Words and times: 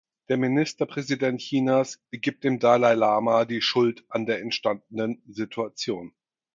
Der 0.29 0.37
Ministerpräsident 0.37 1.39
Chinas 1.41 1.99
gibt 2.11 2.43
dem 2.43 2.57
Dalai 2.57 2.95
Lama 2.95 3.45
die 3.45 3.61
Schuld 3.61 4.03
an 4.09 4.25
der 4.25 4.41
entstandenen 4.41 5.21
Situation. 5.27 6.15